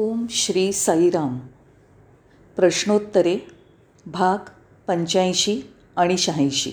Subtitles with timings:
[0.00, 1.38] ओम श्री साईराम.
[2.56, 3.38] प्रश्नोत्तरे
[4.06, 4.38] भाग
[4.86, 5.60] पंच्याऐंशी
[5.96, 6.72] आणि शहाऐंशी.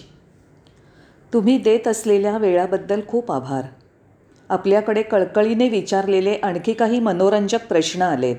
[1.33, 3.61] तुम्ही देत असलेल्या वेळाबद्दल खूप आभार.
[4.49, 8.35] आपल्याकडे कळकळीने विचारलेले आणखी काही मनोरंजक प्रश्न आलेत.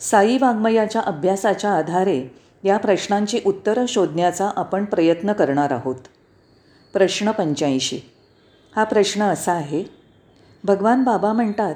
[0.00, 6.08] साई वाङ्मयाच्या अभ्यासाच्या आधारे या प्रश्नांची उत्तरं शोधण्याचा आपण प्रयत्न करणार आहोत.
[6.92, 8.00] प्रश्न पंच्याऐंशी.
[8.76, 9.84] हा प्रश्न असा आहे
[10.64, 11.74] भगवान बाबा म्हणतात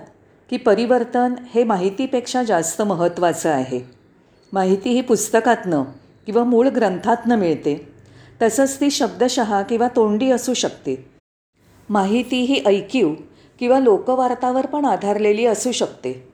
[0.50, 3.80] की परिवर्तन हे माहितीपेक्षा जास्त महत्त्वाचं आहे.
[4.52, 5.82] माहिती ही पुस्तकातनं
[6.26, 7.92] किंवा मूळ ग्रंथातनं मिळते.
[8.42, 11.10] तसंच ती शब्दशः किंवा तोंडी असू शकते.
[11.88, 13.14] माहिती ही ऐकीव
[13.58, 16.28] किंवा लोकवार्तावर पण आधारलेली असू शकते.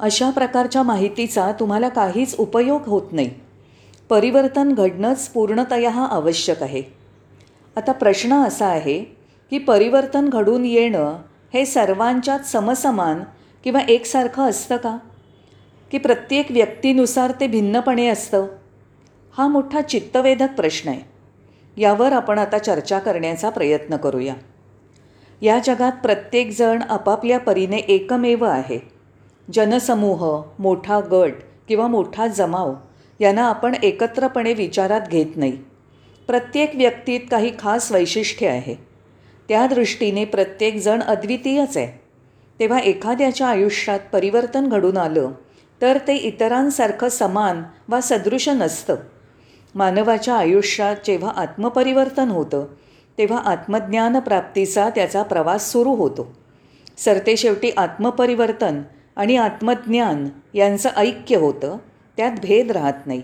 [0.00, 3.30] अशा प्रकारच्या माहितीचा तुम्हाला काहीच उपयोग होत नाही.
[4.08, 6.82] परिवर्तन घडणंच पूर्णतया आवश्यक आहे.
[7.76, 9.00] आता प्रश्न असा आहे
[9.50, 11.18] की परिवर्तन घडून येणं
[11.54, 13.20] हे सर्वांच्यात समसमान
[13.64, 14.98] किंवा एकसारखं असतं का?
[15.90, 18.46] की प्रत्येक व्यक्तीनुसार ते भिन्नपणे असतं?
[19.38, 21.00] हा मोठा चित्तवेधक प्रश्न आहे.
[21.76, 24.34] यावर आपण आता चर्चा करण्याचा प्रयत्न करूया.
[25.42, 28.78] या जगात प्रत्येकजण आपापल्या परीने एकमेव आहे.
[29.52, 31.32] जनसमूह मोठा गट
[31.68, 32.74] किंवा मोठा जमाव
[33.20, 35.58] यांना आपण एकत्रपणे विचारात घेत नाही.
[36.26, 38.74] प्रत्येक व्यक्तीत काही खास वैशिष्ट्य आहे.
[39.48, 41.99] त्या दृष्टीने प्रत्येकजण अद्वितीयच आहे.
[42.60, 45.30] तेव्हा एखाद्याच्या आयुष्यात परिवर्तन घडून आलं
[45.82, 48.96] तर ते इतरांसारखं समान वा सदृश नसतं.
[49.74, 52.64] मानवाच्या आयुष्यात जेव्हा आत्मपरिवर्तन होतं
[53.18, 56.36] तेव्हा आत्मज्ञानप्राप्तीचा त्याचा प्रवास सुरू होतो.
[56.98, 58.82] सरतेशेवटी आत्मपरिवर्तन
[59.16, 61.76] आणि आत्मज्ञान यांचं ऐक्य होतं
[62.16, 63.22] त्यात भेद राहत नाही.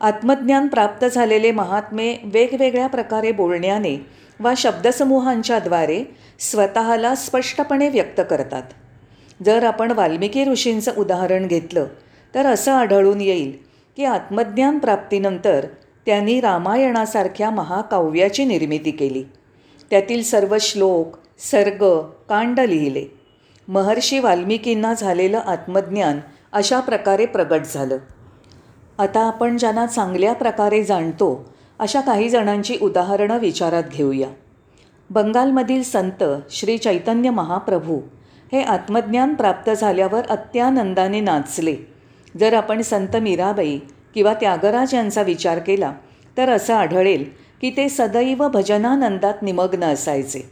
[0.00, 4.06] आत्मज्ञान प्राप्त झालेले महात्मे वेगवेगळ्या प्रकारे बोलण्याने
[4.40, 6.04] वा शब्दसमूहांच्याद्वारे
[6.38, 8.62] स्वतःला स्पष्टपणे व्यक्त करतात.
[9.46, 11.86] जर आपण वाल्मिकी ऋषींचं उदाहरण घेतलं
[12.34, 13.58] तर असं आढळून येईल
[13.96, 15.66] की आत्मज्ञान प्राप्तीनंतर
[16.06, 19.24] त्यांनी रामायणासारख्या महाकाव्याची निर्मिती केली.
[19.90, 21.84] त्यातील सर्व श्लोक सर्ग
[22.28, 23.04] कांड लिहिले.
[23.68, 26.20] महर्षी वाल्मिकींना झालेलं आत्मज्ञान
[26.52, 27.98] अशा प्रकारे प्रगट झालं.
[28.98, 34.28] आता आपण ज्यांना चांगल्या प्रकारे जाणतो अशा काही जणांची उदाहरणं विचारात घेऊया.
[35.10, 38.00] बंगालमधील संत श्री चैतन्य महाप्रभू
[38.52, 41.76] हे आत्मज्ञान प्राप्त झाल्यावर अत्यानंदाने नाचले.
[42.40, 43.78] जर आपण संत मीराबाई
[44.14, 45.92] किंवा त्यागराज यांचा विचार केला
[46.36, 47.24] तर असं आढळेल
[47.60, 50.50] की ते सदैव भजनानंदात निमग्न असायचे.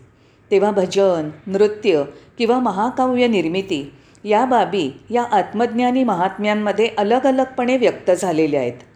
[0.50, 2.02] तेव्हा भजन नृत्य
[2.38, 3.92] किंवा महाकाव्य निर्मिती
[4.24, 8.87] या बाबी या आत्मज्ञानी महात्म्यांमध्ये अलग अलगपणे व्यक्त झालेल्या आहेत.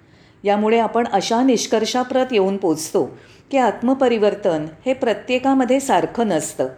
[0.44, 3.18] यामुळे आपण अशा निष्कर्षाप्रत येऊन पोचतो
[3.50, 6.68] की आत्मपरिवर्तन हे प्रत्येकामध्ये सारखं नसतं.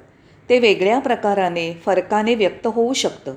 [0.49, 3.35] ते वेगळ्या प्रकाराने फरकाने व्यक्त होऊ शकतं.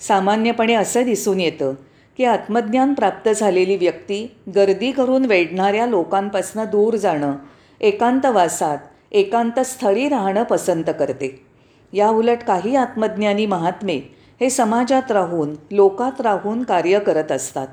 [0.00, 1.74] सामान्यपणे असं दिसून येतं
[2.16, 7.34] की आत्मज्ञान प्राप्त झालेली व्यक्ती गर्दी करून वेढणाऱ्या लोकांपासून दूर जाणं
[7.80, 8.78] एकांतवासात
[9.12, 11.46] एकांत स्थळी राहणं पसंत करते.
[11.92, 13.96] या उलट काही आत्मज्ञानी महात्मे
[14.40, 17.68] हे समाजात राहून लोकात राहून कार्य करत असतात.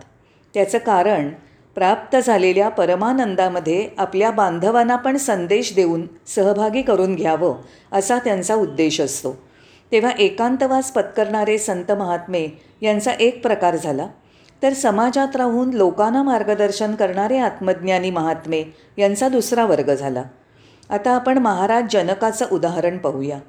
[0.53, 1.30] त्याचं कारण
[1.75, 7.56] प्राप्त झालेल्या परमानंदामध्ये आपल्या बांधवांना पण संदेश देऊन सहभागी करून घ्यावं
[7.91, 9.31] असा त्यांचा उद्देश असतो.
[9.91, 12.47] तेव्हा एकांतवास पत्करणारे संत महात्मे
[12.81, 14.07] यांचा एक प्रकार झाला.
[14.63, 18.63] तर समाजात राहून लोकांना मार्गदर्शन करणारे आत्मज्ञानी महात्मे
[18.97, 20.23] यांचा दुसरा वर्ग झाला.
[20.90, 23.40] आता आपण महाराज जनकाचं उदाहरण पाहूया.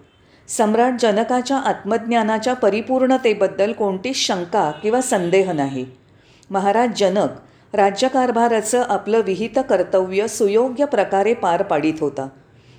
[0.48, 5.86] सम्राट जनकाच्या आत्मज्ञानाच्या परिपूर्णतेबद्दल कोणतीच शंका किंवा संदेह नाही.
[6.50, 7.28] महाराज जनक
[7.74, 12.28] राज्यकारभाराचं आपलं विहित कर्तव्य सुयोग्य प्रकारे पार पाडित होता.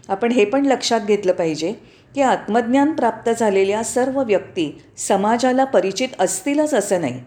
[0.09, 1.73] आपण हे पण लक्षात घेतलं पाहिजे
[2.15, 7.23] की आत्मज्ञान प्राप्त झालेल्या सर्व व्यक्ती समाजाला परिचित असतीलच असं नाही.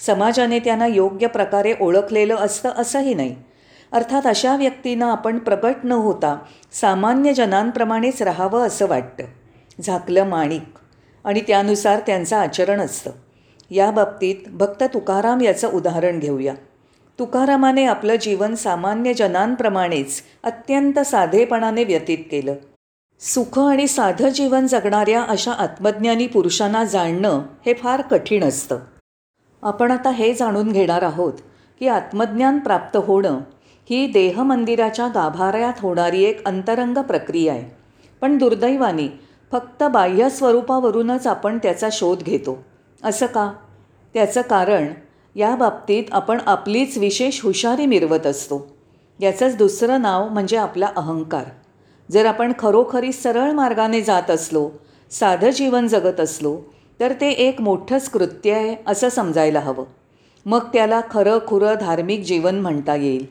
[0.00, 3.36] समाजाने त्यांना योग्य प्रकारे ओळखलेलं असतं असंही नाही.
[3.92, 6.38] अर्थात अशा व्यक्तींना आपण प्रगट न होता
[6.72, 9.24] सामान्य जनांप्रमाणेच राहावं असं वाटतं.
[9.80, 10.64] झाकलं माणिक
[11.24, 13.10] आणि त्यानुसार त्यांचं आचरण असतं.
[13.70, 16.54] या बाबतीत भक्त तुकाराम याचं उदाहरण घेऊया.
[17.18, 22.54] तुकारामाने आपलं जीवन सामान्य जनांप्रमाणेच अत्यंत साधेपणाने व्यतीत केलं.
[23.20, 28.78] सुख आणि साधं जीवन जगणाऱ्या अशा आत्मज्ञानी पुरुषांना जाणणं हे फार कठीण असतं.
[29.62, 31.32] आपण आता हे जाणून घेणार आहोत
[31.78, 33.40] की आत्मज्ञान प्राप्त होणं
[33.90, 37.76] ही देहमंदिराच्या गाभाऱ्यात होणारी एक अंतरंग प्रक्रिया आहे.
[38.20, 39.20] पण दुर्दैवाने
[39.52, 42.64] फक्त बाह्य स्वरूपावरूनच आपण त्याचा शोध घेतो.
[43.04, 43.52] असं का?
[44.14, 44.86] त्याचं कारण
[45.34, 48.76] या बाबतीत आपण आपलीच विशेष हुशारी मिरवत असतो.
[49.20, 51.44] याचंच दुसरं नाव म्हणजे आपला अहंकार.
[52.10, 54.70] जर आपण खरोखरी सरळ मार्गाने जात असलो
[55.10, 56.60] साधं जीवन जगत असलो
[57.00, 59.84] तर ते एक मोठंच कृत्य आहे असं समजायला हवं.
[60.46, 63.26] मग त्याला खरं खुरं धार्मिक जीवन म्हणता येईल.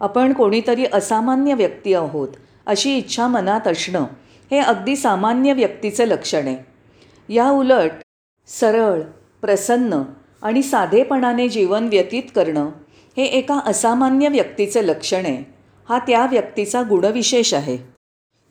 [0.00, 2.28] आपण कोणीतरी असामान्य व्यक्ती आहोत
[2.66, 4.04] अशी इच्छा मनात असणं
[4.50, 6.58] हे अगदी सामान्य व्यक्तीचं लक्षण आहे.
[7.34, 7.90] या उलट
[8.48, 9.00] सरळ
[9.40, 10.02] प्रसन्न
[10.42, 12.70] आणि साधेपणाने जीवन व्यतीत करणं
[13.16, 15.44] हे एका असामान्य व्यक्तीचं लक्षण आहे.
[15.88, 17.78] हा त्या व्यक्तीचा गुणविशेष आहे.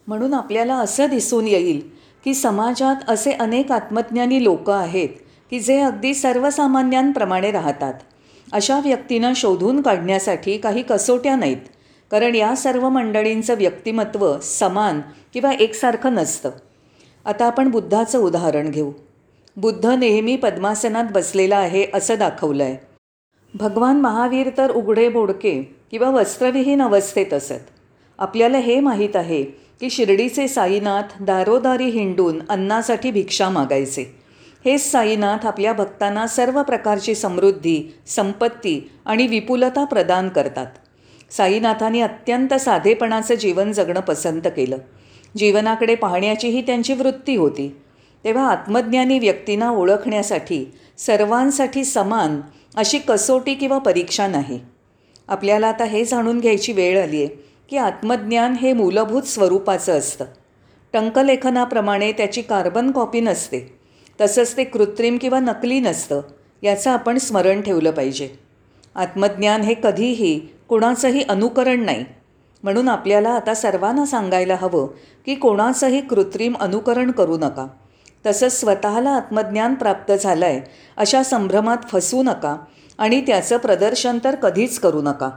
[0.08, 1.90] म्हणून आपल्याला असं दिसून येईल
[2.24, 5.10] की समाजात असे अनेक आत्मज्ञानी लोक आहेत
[5.50, 7.94] की जे अगदी सर्वसामान्यांप्रमाणे राहतात.
[8.52, 11.58] अशा व्यक्तींना शोधून काढण्यासाठी काही कसोट्या नाहीत.
[12.12, 15.02] कारण या सर्व मंडळींचं व्यक्तिमत्व समान
[15.34, 16.50] किंवा एकसारखं नसतं.
[17.26, 18.92] आता आपण बुद्धाचं उदाहरण घेऊ.
[19.58, 22.78] बुद्ध नेहमी पद्मासनात बसलेला आहे असं दाखवलं आहे
[23.54, 27.66] भगवान महावीर तर उघडे बोडके किंवा वस्त्रविहीन अवस्थेत असत.
[28.20, 34.16] आपल्याला हे माहीत आहे की शिर्डीचे साईनाथ दारोदारी हिंडून अन्नासाठी भिक्षा मागायचे.
[34.66, 40.68] हेच साईनाथ आपल्या भक्तांना सर्व प्रकारची समृद्धी संपत्ती आणि विपुलता प्रदान करतात.
[41.32, 44.78] साईनाथांनी अत्यंत साधेपणाचं जीवन जगणं पसंत केलं.
[45.38, 47.78] जीवनाकडे पाहण्याचीही त्यांची वृत्ती होती.
[48.24, 50.66] तेव्हा आत्मज्ञानी व्यक्तींना ओळखण्यासाठी
[50.98, 52.42] सर्वांसाठी समान
[52.76, 54.60] अशी कसोटी किंवा परीक्षा नाही.
[55.28, 57.28] आपल्याला आता हे जाणून घ्यायची वेळ आली आहे
[57.70, 60.26] की आत्मज्ञान हे मूलभूत स्वरूपाचं असतं.
[60.94, 63.80] टंकलेखनाप्रमाणे त्याची कार्बन कॉपी नसते.
[64.22, 66.22] तसंच ते कृत्रिम किंवा नकली नसतं
[66.64, 68.30] याचं आपण स्मरण ठेवलं पाहिजे.
[68.96, 72.06] आत्मज्ञान हे कधीही कुणाचंही अनुकरण नाही.
[72.64, 74.88] म्हणून आपल्याला आता सर्वांना सांगायला हवं
[75.26, 77.68] की कोणाचंही कृत्रिम अनुकरण करू नका.
[78.28, 80.62] तसंच स्वतःला आत्मज्ञान प्राप्त झालं आहे
[80.98, 82.58] अशा संभ्रमात फसू नका
[82.98, 85.30] आणि त्याचं प्रदर्शन तर कधीच करू नका.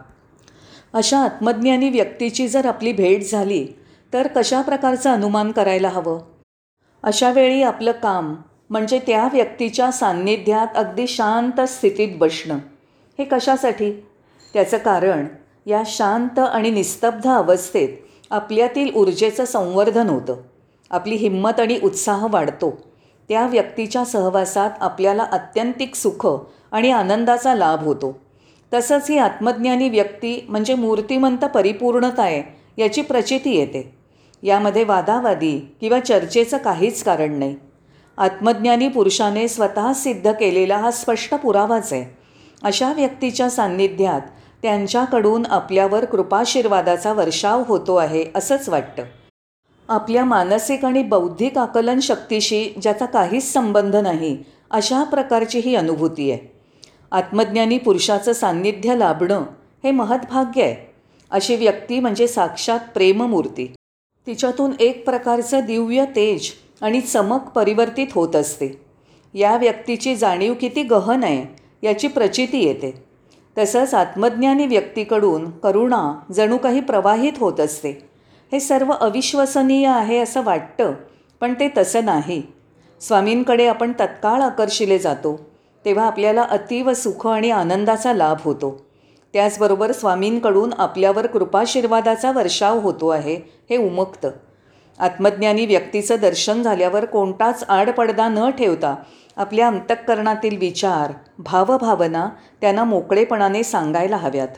[0.92, 3.66] अशा आत्मज्ञानी व्यक्तीची जर आपली भेट झाली
[4.12, 6.20] तर कशा प्रकारचं अनुमान करायला हवं?
[7.02, 8.34] अशा वेळी आपलं काम
[8.70, 12.54] म्हणजे त्या व्यक्तीच्या सान्निध्यात अगदी शांत स्थितीत बसणं
[13.18, 13.92] हे कशासाठी?
[14.52, 15.26] त्याचं कारण
[15.66, 17.88] या शांत आणि निस्तब्ध अवस्थेत
[18.30, 20.36] आपल्यातील ऊर्जेचं संवर्धन होतं.
[20.90, 22.78] आपली हिंमत आणि उत्साह वाढतो.
[23.28, 26.26] त्या व्यक्तीच्या सहवासात आपल्याला आत्यंतिक सुख
[26.72, 28.18] आणि आनंदाचा लाभ होतो.
[28.74, 32.42] तसंच ही आत्मज्ञानी व्यक्ती म्हणजे मूर्तिमंत परिपूर्णता आहे
[32.78, 33.98] याची प्रचिती येते.
[34.42, 37.56] यामध्ये वादावादी किंवा चर्चेचं काहीच कारण नाही.
[38.18, 42.16] आत्मज्ञानी पुरुषाने स्वतः सिद्ध केलेला हा स्पष्ट पुरावाच आहे.
[42.62, 44.20] अशा व्यक्तीच्या सान्निध्यात
[44.62, 49.02] त्यांच्याकडून आपल्यावर कृपाशीर्वादाचा वर्षाव होतो आहे असंच वाटतं.
[49.90, 54.38] आपल्या मानसिक आणि बौद्धिक आकलन शक्तीशी ज्याचा काहीच संबंध नाही
[54.70, 56.52] अशा प्रकारची ही अनुभूती आहे.
[57.10, 59.42] आत्मज्ञानी पुरुषाचं सान्निध्य लाभणं
[59.84, 60.94] हे महत्भाग्य आहे.
[61.30, 63.72] अशी व्यक्ती म्हणजे साक्षात प्रेममूर्ती.
[64.26, 66.50] तिच्यातून एक प्रकारचं दिव्य तेज
[66.80, 68.80] आणि चमक परिवर्तित होत असते.
[69.34, 73.04] या व्यक्तीची जाणीव किती गहन आहे याची प्रचिती येते.
[73.58, 78.09] तसंच आत्मज्ञानी व्यक्तीकडून करुणा जणू काही प्रवाहित होत असते.
[78.52, 80.92] हे सर्व अविश्वसनीय आहे असं वाटतं
[81.40, 82.42] पण ते तसं नाही.
[83.00, 85.50] स्वामींकडे आपण तत्काळ आकर्षिले जातो
[85.84, 88.86] तेव्हा आपल्याला अतीव सुख आणि आनंदाचा लाभ होतो.
[89.32, 93.34] त्याचबरोबर स्वामींकडून आपल्यावर कृपाशीर्वादाचा वर्षाव होतो आहे
[93.70, 94.30] हे उमगतं.
[94.98, 98.94] आत्मज्ञानी व्यक्तीचं दर्शन झाल्यावर कोणताच आडपडदा न ठेवता
[99.36, 102.28] आपल्या अंतःकरणातील विचार भावभावना
[102.60, 104.48] त्यांना मोकळेपणाने सांगायला हव्यात.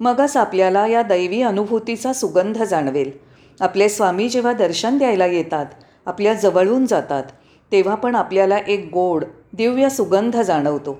[0.00, 3.23] मगच आपल्याला या दैवी अनुभूतीचा सुगंध जाणवेल.
[3.60, 5.66] आपले स्वामी जेव्हा दर्शन द्यायला येतात
[6.06, 7.22] आपल्या जवळून जातात
[7.72, 10.98] तेव्हा पण आपल्याला एक गोड दिव्य सुगंध जाणवतो.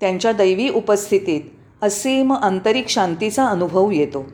[0.00, 1.40] त्यांच्या दैवी उपस्थितीत
[1.82, 4.24] असीम आंतरिक शांतीचा अनुभव येतो.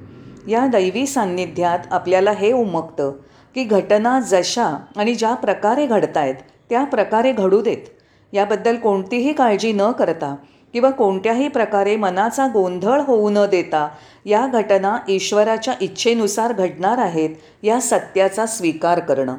[0.48, 3.12] या दैवी सान्निध्यात आपल्याला हे उमगतं
[3.54, 6.34] की घटना जशा आणि ज्या प्रकारे घडतायत
[6.70, 7.88] त्या प्रकारे घडू देत.
[8.32, 10.36] याबद्दल कोणतीही काळजी न करता
[10.74, 13.88] किंवा कोणत्याही प्रकारे मनाचा गोंधळ होऊ न देता
[14.26, 17.30] या घटना ईश्वराच्या इच्छेनुसार घडणार आहेत
[17.62, 19.36] या सत्याचा स्वीकार करणं.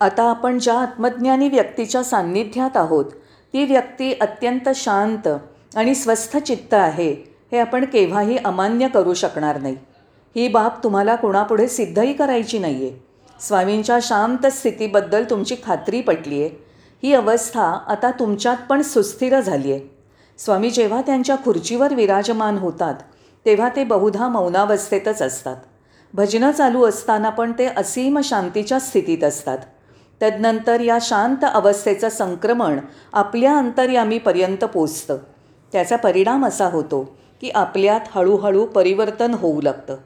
[0.00, 3.04] आता आपण ज्या आत्मज्ञानी व्यक्तीच्या सान्निध्यात आहोत
[3.54, 5.28] ती व्यक्ती अत्यंत शांत
[5.76, 7.10] आणि स्वस्थ चित्त आहे
[7.52, 9.76] हे आपण केव्हाही अमान्य करू शकणार नाही.
[10.36, 12.98] ही बाब तुम्हाला कोणापुढे सिद्धही करायची नाही आहे
[13.40, 16.50] स्वामींच्या शांत स्थितीबद्दल तुमची खात्री पटली आहे
[17.02, 19.99] ही अवस्था आता तुमच्यात पण सुस्थिर झाली आहे
[20.44, 22.94] स्वामी जेव्हा त्यांच्या खुर्चीवर विराजमान होतात
[23.46, 25.56] तेव्हा ते बहुधा मौनावस्थेतच असतात.
[26.14, 29.58] भजनं चालू असताना पण ते असीम शांतीच्या स्थितीत असतात.
[30.22, 32.78] तदनंतर या शांत अवस्थेचं संक्रमण
[33.12, 35.16] आपल्या अंतर्यामीपर्यंत पोचतं.
[35.72, 39.96] त्याचा परिणाम असा होतो की आपल्यात हळूहळू परिवर्तन होऊ लागतं.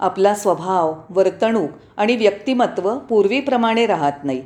[0.00, 4.42] आपला स्वभाव वर्तणूक आणि व्यक्तिमत्व पूर्वीप्रमाणे राहत नाही.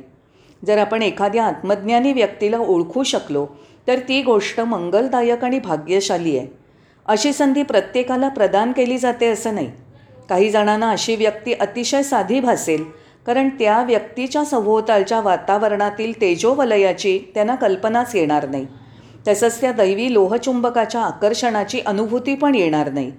[0.67, 3.47] जर आपण एखाद्या आत्मज्ञानी व्यक्तीला ओळखू शकलो
[3.87, 6.47] तर ती गोष्ट मंगलदायक आणि भाग्यशाली आहे.
[7.05, 9.71] अशी संधी प्रत्येकाला प्रदान केली जाते असं नाही.
[10.29, 12.83] काही जणांना अशी व्यक्ती अतिशय साधी भासेल
[13.25, 18.67] कारण त्या व्यक्तीच्या सभोवतालच्या वातावरणातील तेजोवलयाची त्यांना कल्पनाच येणार नाही.
[19.27, 23.11] तसंच त्या दैवी लोहचुंबकाच्या आकर्षणाची अनुभूती पण येणार नाही.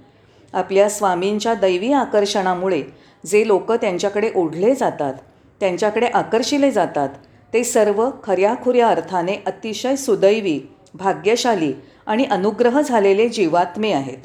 [0.53, 2.83] आपल्या स्वामींच्या दैवी आकर्षणामुळे
[3.27, 5.15] जे लोक त्यांच्याकडे ओढले जातात
[5.61, 7.09] त्यांच्याकडे आकर्षिले जातात
[7.53, 10.61] ते सर्व खऱ्याखुऱ्या अर्थाने अतिशय सुदैवी
[10.95, 11.73] भाग्यशाली
[12.07, 14.19] आणि अनुग्रह झालेले जीवात्मे आहेत.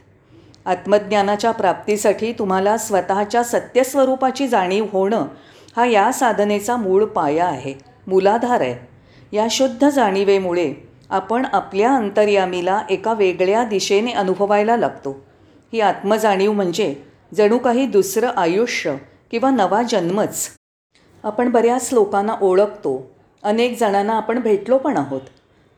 [0.65, 5.27] आत्मज्ञानाच्या प्राप्तीसाठी तुम्हाला स्वतःच्या सत्यस्वरूपाची जाणीव होणं
[5.75, 7.73] हा या साधनेचा मूळ पाया आहे
[8.07, 8.75] मूलाधार आहे.
[9.31, 10.73] या शुद्ध जाणीवेमुळे
[11.09, 15.25] आपण आपल्या अंतर्यामीला एका वेगळ्या दिशेने अनुभवायला लागतो.
[15.73, 16.95] ही आत्मजाणीव म्हणजे
[17.33, 18.95] जणू काही दुसरं आयुष्य
[19.31, 20.47] किंवा नवा जन्मच.
[21.23, 25.21] आपण बऱ्याच लोकांना ओळखतो अनेक जणांना आपण भेटलो पण आहोत.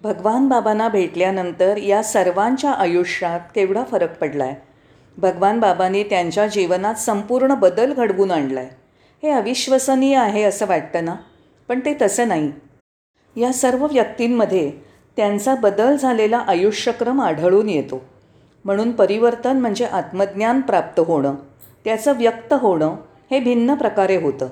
[0.02, 4.56] भगवान बाबांना भेटल्यानंतर या सर्वांच्या आयुष्यात केवढा फरक पडला आहे
[5.18, 8.70] भगवान बाबांनी त्यांच्या जीवनात संपूर्ण बदल घडवून आणला आहे
[9.24, 11.16] हे अविश्वसनीय आहे असं वाटतं ना?
[11.68, 12.52] पण ते तसं नाही.
[13.36, 14.72] या सर्व व्यक्तींमध्ये
[15.18, 18.02] त्यांचा बदल झालेला आयुष्यक्रम आढळून येतो.
[18.66, 21.36] म्हणून परिवर्तन म्हणजे आत्मज्ञान प्राप्त होणं
[21.86, 22.96] त्याचं व्यक्त होणं
[23.32, 24.48] हे भिन्न प्रकारे होतं.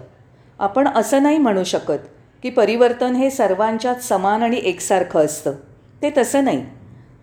[0.60, 2.08] आपण असं नाही म्हणू शकत.
[2.44, 5.52] की परिवर्तन हे सर्वांच्यात समान आणि एकसारखं असतं.
[6.02, 6.66] ते तसं नाही.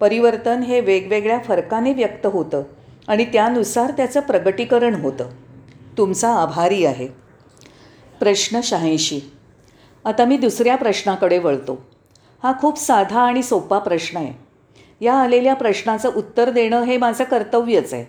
[0.01, 2.63] परिवर्तन हे वेगवेगळ्या फरकाने व्यक्त होतं
[3.09, 5.29] आणि त्यानुसार त्याचं प्रगटीकरण होतं.
[5.99, 7.07] तुमचा आभारी आहे.
[8.21, 9.21] प्रश्न शहाऐंशी.
[10.05, 11.85] आता मी दुसऱ्या प्रश्नाकडे वळतो.
[12.43, 14.45] हा खूप साधा आणि सोपा प्रश्न आहे.
[15.01, 18.05] या आलेल्या प्रश्नाचं उत्तर देणं हे माझं कर्तव्यच आहे.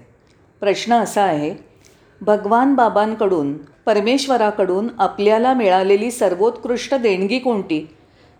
[0.59, 1.74] प्रश्न असा आहे
[2.21, 7.87] भगवान बाबांकडून परमेश्वराकडून आपल्याला मिळालेली सर्वोत्कृष्ट देणगी कोणती?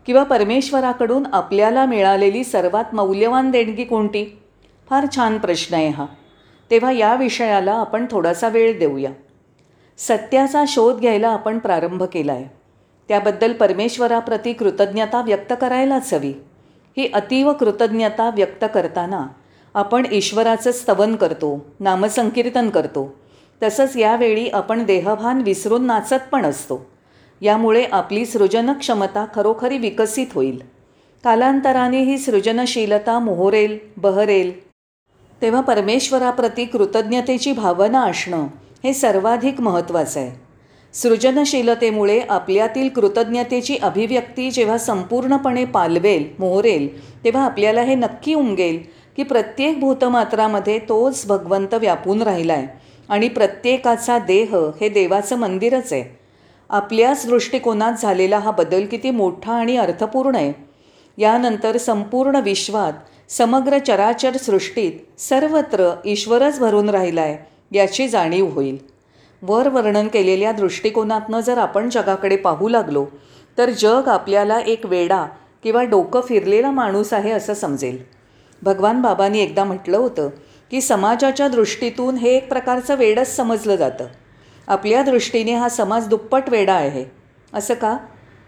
[0.06, 4.40] किंवा परमेश्वराकडून आपल्याला मिळालेली सर्वात मौल्यवान देणगी कोणती?
[4.90, 6.06] फार छान प्रश्न आहे हा.
[6.72, 9.12] तेव्हा या विषयाला आपण थोडासा वेळ देऊया.
[9.98, 12.46] सत्याचा शोध घ्यायला आपण प्रारंभ केला आहे
[13.08, 16.34] त्याबद्दल परमेश्वराप्रती कृतज्ञता व्यक्त करायलाच हवी.
[16.98, 19.28] ही अतीव कृतज्ञता व्यक्त करताना
[19.74, 23.16] आपण ईश्वराचं स्तवन करतो नामसंकीर्तन करतो.
[23.62, 26.86] तसंच यावेळी आपण देहभान विसरून नाचत पण असतो.
[27.42, 30.60] यामुळे आपली सृजनक्षमता खरोखरी विकसित होईल.
[31.24, 34.52] कालांतराने ही सृजनशीलता मोहरेल बहरेल.
[35.42, 38.48] तेव्हा परमेश्वराप्रती कृतज्ञतेची भावना असणं
[38.84, 40.46] हे सर्वाधिक महत्त्वाचं आहे.
[40.94, 46.88] सृजनशीलतेमुळे आपल्यातील कृतज्ञतेची अभिव्यक्ती जेव्हा संपूर्णपणे पालवेल मोहरेल
[47.24, 48.80] तेव्हा आपल्याला हे नक्की उमगेल
[49.18, 52.68] की प्रत्येक भूतमात्रामध्ये तोच भगवंत व्यापून राहिला आहे
[53.10, 56.04] आणि प्रत्येकाचा देह हे देवाचं मंदिरच आहे.
[56.70, 60.54] आपल्याच दृष्टिकोनात झालेला हा बदल किती मोठा आणि अर्थपूर्ण आहे.
[61.18, 62.94] यानंतर संपूर्ण विश्वात
[63.30, 67.38] समग्र चराचर सृष्टीत सर्वत्र ईश्वरच भरून राहिला आहे
[67.72, 68.78] याची जाणीव होईल.
[69.42, 73.06] वर वर्णन केलेल्या दृष्टिकोनातनं जर आपण जगाकडे पाहू लागलो
[73.58, 75.26] तर जग आपल्याला एक वेडा
[75.64, 77.98] किंवा डोकं फिरलेला माणूस आहे असं समजेल.
[78.62, 80.30] भगवान बाबांनी एकदा म्हटलं होतं
[80.72, 84.06] की समाजाच्या दृष्टीतून हे एक प्रकारचं वेडच समजलं जातं.
[84.68, 87.06] आपल्या दृष्टीने हा समाज दुप्पट वेडा आहे.
[87.54, 87.98] असं का?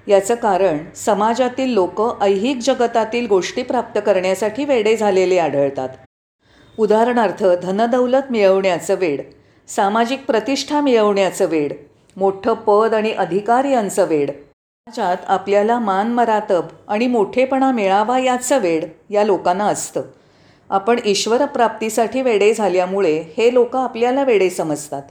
[0.08, 5.90] याचं कारण समाजातील लोक ऐहिक जगतातील गोष्टी प्राप्त करण्यासाठी वेडे झालेले आढळतात.
[6.78, 9.22] उदाहरणार्थ धनदौलत मिळवण्याचं वेड
[9.68, 11.74] सामाजिक प्रतिष्ठा मिळवण्याचं वेड
[12.18, 18.86] मोठं पद आणि अधिकार यांचं वेड समाजात आपल्याला मान मरातब आणि मोठेपणा मिळावा याचं वेड
[19.10, 20.02] या लोकांना असतं.
[20.70, 25.02] आपण ईश्वरप्राप्तीसाठी वेडे झाल्यामुळे हे लोक आपल्याला वेडे समजतात.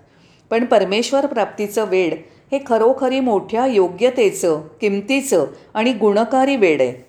[0.51, 2.15] पण परमेश्वर प्राप्तीचं वेड
[2.53, 7.07] हे खरोखरी मोठ्या योग्यतेचं किमतीचं आणि गुणकारी वेड आहे.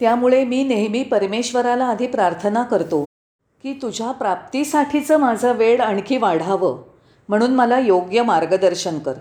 [0.00, 3.04] त्यामुळे मी नेहमी परमेश्वराला आधी प्रार्थना करतो
[3.62, 6.82] की तुझ्या प्राप्तीसाठीचं माझं वेड आणखी वाढावं.
[7.28, 9.14] म्हणून मला योग्य मार्गदर्शन कर.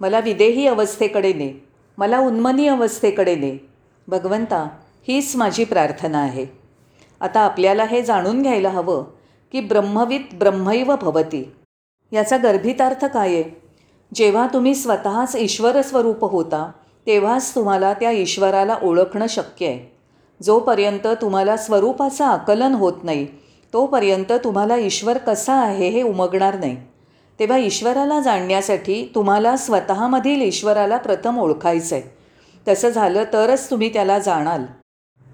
[0.00, 1.64] मला विदेही अवस्थेकडे ने.
[1.98, 3.66] मला उन्मनी अवस्थेकडे ने.
[4.08, 4.68] भगवंता
[5.08, 6.57] हीच माझी प्रार्थना आहे.
[7.20, 9.04] आता आपल्याला हे जाणून घ्यायला हवं
[9.52, 11.42] की ब्रह्मवित ब्रह्मैव भवती.
[12.12, 13.44] याचा गर्भितार्थ काय आहे?
[14.14, 16.70] जेव्हा तुम्ही स्वतःच ईश्वरस्वरूप होता
[17.06, 19.96] तेव्हाच तुम्हाला त्या ईश्वराला ओळखणं शक्य आहे.
[20.40, 23.26] जोपर्यंत तुम्हाला स्वरूपाचं आकलन होत नाही
[23.72, 26.76] तोपर्यंत तुम्हाला ईश्वर कसा आहे हे उमगणार नाही.
[27.38, 32.16] तेव्हा ईश्वराला जाणण्यासाठी तुम्हाला स्वतःमधील ईश्वराला प्रथम ओळखायचं आहे
[32.68, 34.64] तसं झालं तरच तुम्ही त्याला जाणाल.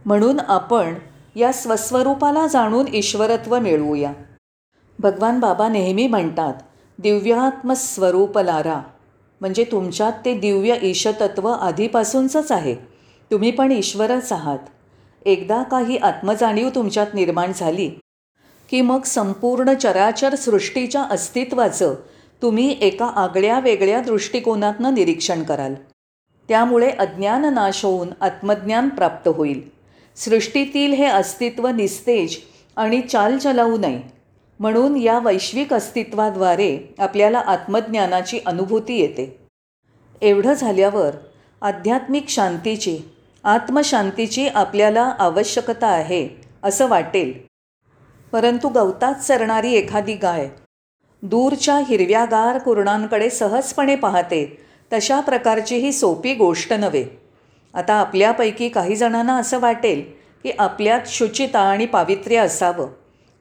[0.07, 0.95] म्हणून आपण
[1.37, 4.13] या स्वस्वरूपाला जाणून ईश्वरत्व मिळवूया.
[4.99, 6.55] भगवान बाबा नेहमी म्हणतात
[6.99, 8.83] दिव्यात्मस्वरूप लारा.
[9.41, 12.75] म्हणजे तुमच्यात ते दिव्य ईशतत्व आधीपासूनचंच आहे.
[13.31, 14.59] तुम्ही पण ईश्वरच आहात.
[15.27, 17.89] एकदा काही आत्मजाणीव तुमच्यात निर्माण झाली
[18.71, 21.95] की मग संपूर्ण चराचर सृष्टीच्या अस्तित्वाचं
[22.43, 25.75] तुम्ही एका आगळ्या वेगळ्या दृष्टिकोनातनं निरीक्षण कराल.
[26.49, 29.75] त्यामुळे अज्ञान नाश होऊन आत्मज्ञान प्राप्त होईल.
[30.17, 32.37] सृष्टीतील हे अस्तित्व निस्तेज
[32.77, 34.01] आणि चाल चलावू नये
[34.61, 39.47] म्हणून या वैश्विक अस्तित्वाद्वारे आपल्याला आत्मज्ञानाची अनुभूती येते.
[40.23, 41.15] एवढं झाल्यावर
[41.63, 42.99] आध्यात्मिक शांतीची
[43.45, 46.29] आत्मशांतीची आपल्याला आवश्यकता आहे
[46.63, 47.33] असं वाटेल.
[48.33, 50.49] परंतु गवतात चरणारी एखादी गाय
[51.23, 57.24] दूरच्या हिरव्यागार कुरणांकडे सहजपणे पाहते तशा प्रकारची ही सोपी गोष्ट नव्हे.
[57.75, 60.03] आता आपल्यापैकी काही जणांना असं वाटेल
[60.43, 62.89] की आपल्यात शुचिता आणि पावित्र्य असावं.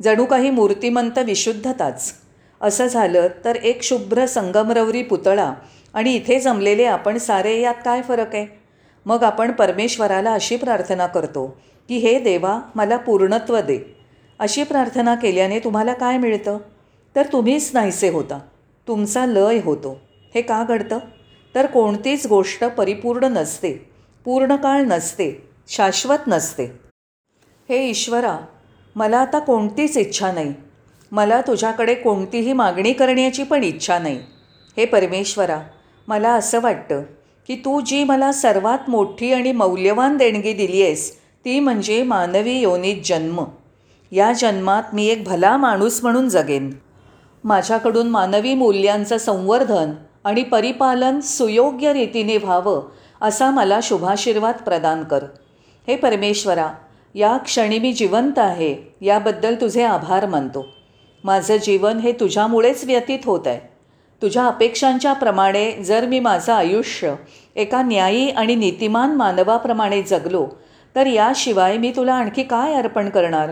[0.01, 2.13] जणू काही मूर्तिमंत विशुद्धताच.
[2.61, 5.53] असं झालं तर एक शुभ्र संगमरवरी पुतळा
[5.93, 8.59] आणि इथे जमलेले आपण सारे यात काय फरक आहे?
[9.05, 13.97] मग आपण परमेश्वराला अशी प्रार्थना करतो की हे देवा मला पूर्णत्व दे.
[14.39, 16.57] अशी प्रार्थना केल्याने तुम्हाला काय मिळतं?
[17.15, 18.39] तर तुम्हीच नाहीसे होता.
[18.87, 20.01] तुमचा लय होतो.
[20.35, 20.97] हे का घडतं?
[21.55, 23.92] तर कोणतीच गोष्ट परिपूर्ण नसते.
[24.25, 26.65] पूर्णकाळ नसते शाश्वत नसते.
[27.69, 28.37] हे ईश्वरा
[28.95, 30.53] मला आता कोणतीच इच्छा नाही.
[31.11, 34.19] मला तुझ्याकडे कोणतीही मागणी करण्याची पण इच्छा नाही.
[34.77, 35.59] हे परमेश्वरा
[36.07, 37.01] मला असं वाटतं
[37.47, 43.01] की तू जी मला सर्वात मोठी आणि मौल्यवान देणगी दिली आहेस ती म्हणजे मानवी योनीत
[43.05, 43.43] जन्म.
[44.11, 46.69] या जन्मात मी एक भला माणूस म्हणून जगेन.
[47.43, 49.91] माझ्याकडून मानवी मूल्यांचं संवर्धन
[50.23, 52.81] आणि परिपालन सुयोग्य रीतीने व्हावं
[53.23, 55.23] असा मला शुभाशीर्वाद प्रदान कर.
[55.87, 56.67] हे परमेश्वरा
[57.15, 60.65] या क्षणी मी जिवंत आहे याबद्दल तुझे आभार मानतो.
[61.23, 63.59] माझं जीवन हे तुझ्यामुळेच व्यतीत होत आहे.
[64.21, 67.15] तुझ्या अपेक्षांच्या प्रमाणे जर मी माझं आयुष्य
[67.55, 70.47] एका न्यायी आणि नीतिमान मानवाप्रमाणे जगलो
[70.95, 73.49] तर याशिवाय मी तुला आणखी काय अर्पण करणार?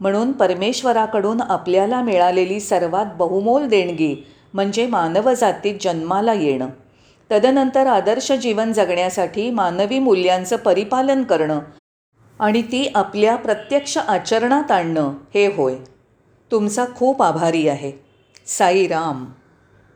[0.00, 6.66] म्हणून परमेश्वराकडून आपल्याला मिळालेली सर्वात बहुमोल देणगी म्हणजे मानवजातीत जन्माला येणं.
[7.30, 11.60] तदनंतर आदर्श जीवन जगण्यासाठी मानवी मूल्यांचं परिपालन करणं
[12.40, 15.74] आणि ती आपल्या प्रत्यक्ष आचरणात आणणं हे होय.
[16.50, 17.92] तुमचा खूप आभारी आहे.
[18.46, 19.24] साईराम.